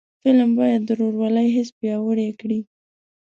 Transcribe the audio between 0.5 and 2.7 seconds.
باید د ورورولۍ حس پیاوړی کړي